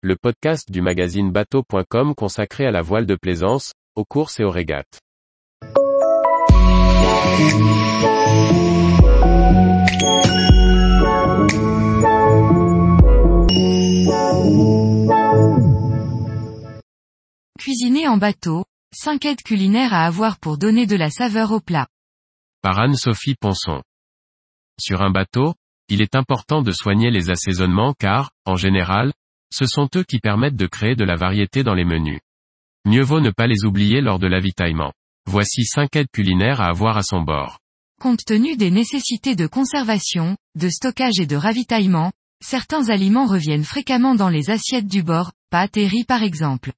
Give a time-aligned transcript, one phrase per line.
[0.00, 4.50] le podcast du magazine bateau.com consacré à la voile de plaisance, aux courses et aux
[4.50, 5.00] régates.
[17.58, 21.88] Cuisiner en bateau, 5 aides culinaires à avoir pour donner de la saveur au plat.
[22.62, 23.82] Par Anne-Sophie Ponson.
[24.78, 25.54] Sur un bateau,
[25.88, 29.12] il est important de soigner les assaisonnements car, en général,
[29.52, 32.20] ce sont eux qui permettent de créer de la variété dans les menus.
[32.84, 34.92] Mieux vaut ne pas les oublier lors de l'avitaillement.
[35.26, 37.58] Voici 5 aides culinaires à avoir à son bord.
[38.00, 42.12] Compte tenu des nécessités de conservation, de stockage et de ravitaillement,
[42.42, 46.72] certains aliments reviennent fréquemment dans les assiettes du bord, pâtes et riz par exemple.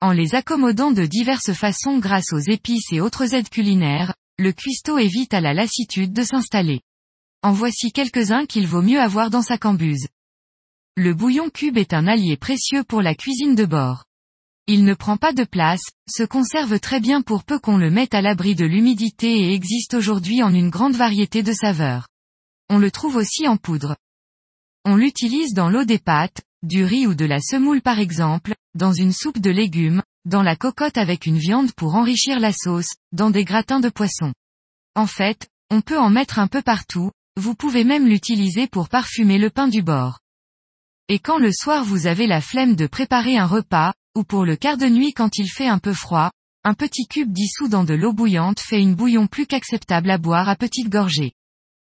[0.00, 4.98] En les accommodant de diverses façons grâce aux épices et autres aides culinaires, le cuistot
[4.98, 6.80] évite à la lassitude de s'installer.
[7.42, 10.08] En voici quelques-uns qu'il vaut mieux avoir dans sa cambuse.
[10.96, 14.04] Le bouillon cube est un allié précieux pour la cuisine de bord.
[14.68, 18.14] Il ne prend pas de place, se conserve très bien pour peu qu'on le mette
[18.14, 22.06] à l'abri de l'humidité et existe aujourd'hui en une grande variété de saveurs.
[22.70, 23.96] On le trouve aussi en poudre.
[24.84, 28.92] On l'utilise dans l'eau des pâtes, du riz ou de la semoule par exemple, dans
[28.92, 33.30] une soupe de légumes, dans la cocotte avec une viande pour enrichir la sauce, dans
[33.30, 34.32] des gratins de poisson.
[34.94, 39.38] En fait, on peut en mettre un peu partout, vous pouvez même l'utiliser pour parfumer
[39.38, 40.20] le pain du bord.
[41.10, 44.56] Et quand le soir vous avez la flemme de préparer un repas, ou pour le
[44.56, 46.30] quart de nuit quand il fait un peu froid,
[46.64, 50.48] un petit cube dissous dans de l'eau bouillante fait une bouillon plus qu'acceptable à boire
[50.48, 51.32] à petites gorgées.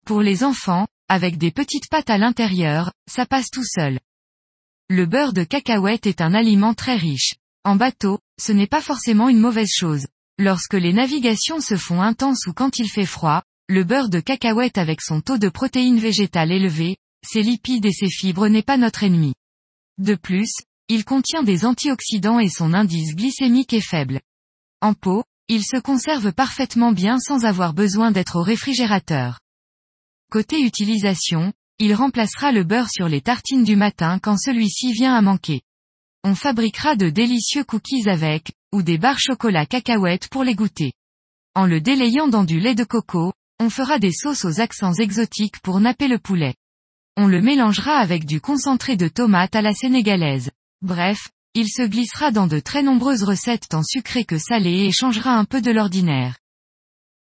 [0.05, 3.99] Pour les enfants, avec des petites pâtes à l'intérieur, ça passe tout seul.
[4.89, 7.35] Le beurre de cacahuète est un aliment très riche.
[7.63, 10.07] En bateau, ce n'est pas forcément une mauvaise chose.
[10.37, 14.77] Lorsque les navigations se font intenses ou quand il fait froid, le beurre de cacahuète
[14.77, 19.03] avec son taux de protéines végétales élevé, ses lipides et ses fibres n'est pas notre
[19.03, 19.33] ennemi.
[19.97, 20.51] De plus,
[20.87, 24.21] il contient des antioxydants et son indice glycémique est faible.
[24.81, 29.39] En pot, il se conserve parfaitement bien sans avoir besoin d'être au réfrigérateur.
[30.31, 35.21] Côté utilisation, il remplacera le beurre sur les tartines du matin quand celui-ci vient à
[35.21, 35.61] manquer.
[36.23, 40.93] On fabriquera de délicieux cookies avec, ou des barres chocolat cacahuètes pour les goûter.
[41.53, 45.59] En le délayant dans du lait de coco, on fera des sauces aux accents exotiques
[45.61, 46.55] pour napper le poulet.
[47.17, 50.51] On le mélangera avec du concentré de tomate à la sénégalaise.
[50.81, 55.37] Bref, il se glissera dans de très nombreuses recettes tant sucrées que salées et changera
[55.37, 56.37] un peu de l'ordinaire.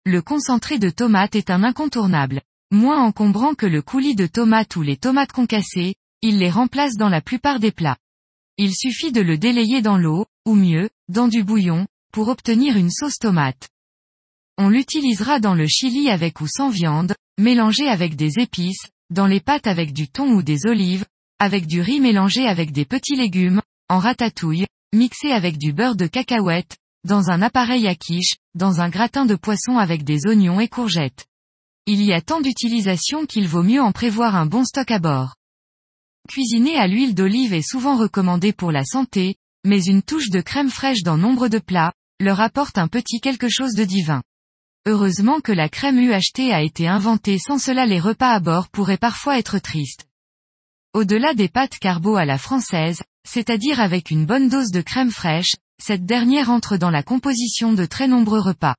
[0.07, 2.41] Le concentré de tomate est un incontournable.
[2.71, 7.11] Moins encombrant que le coulis de tomate ou les tomates concassées, il les remplace dans
[7.11, 7.99] la plupart des plats.
[8.57, 12.91] Il suffit de le délayer dans l'eau, ou mieux, dans du bouillon, pour obtenir une
[12.91, 13.69] sauce tomate.
[14.57, 19.41] On l'utilisera dans le chili avec ou sans viande, mélangé avec des épices, dans les
[19.41, 21.05] pâtes avec du thon ou des olives,
[21.39, 26.07] avec du riz mélangé avec des petits légumes, en ratatouille, mixé avec du beurre de
[26.07, 30.69] cacahuète, dans un appareil à quiche, dans un gratin de poisson avec des oignons et
[30.69, 31.27] courgettes.
[31.87, 35.35] Il y a tant d'utilisations qu'il vaut mieux en prévoir un bon stock à bord.
[36.29, 39.35] Cuisiner à l'huile d'olive est souvent recommandé pour la santé,
[39.65, 43.49] mais une touche de crème fraîche dans nombre de plats, leur apporte un petit quelque
[43.49, 44.23] chose de divin.
[44.85, 48.97] Heureusement que la crème UHT a été inventée sans cela les repas à bord pourraient
[48.97, 50.09] parfois être tristes.
[50.93, 55.55] Au-delà des pâtes carbo à la française, c'est-à-dire avec une bonne dose de crème fraîche,
[55.81, 58.75] cette dernière entre dans la composition de très nombreux repas.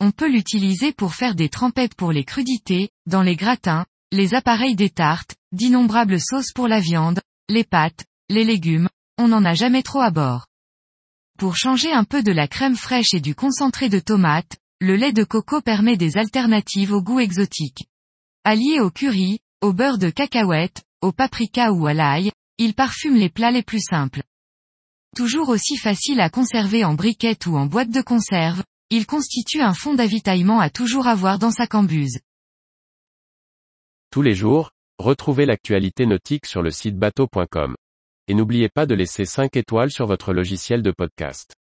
[0.00, 4.74] On peut l'utiliser pour faire des trempettes pour les crudités, dans les gratins, les appareils
[4.74, 9.84] des tartes, d'innombrables sauces pour la viande, les pâtes, les légumes, on n'en a jamais
[9.84, 10.46] trop à bord.
[11.38, 15.12] Pour changer un peu de la crème fraîche et du concentré de tomate, le lait
[15.12, 17.86] de coco permet des alternatives au goût exotique.
[18.44, 23.30] Allié au curry, au beurre de cacahuète, au paprika ou à l'ail, il parfume les
[23.30, 24.22] plats les plus simples.
[25.16, 29.72] Toujours aussi facile à conserver en briquette ou en boîte de conserve, il constitue un
[29.72, 32.18] fond d'avitaillement à toujours avoir dans sa cambuse.
[34.10, 37.74] Tous les jours, retrouvez l'actualité nautique sur le site bateau.com.
[38.28, 41.54] Et n'oubliez pas de laisser 5 étoiles sur votre logiciel de podcast.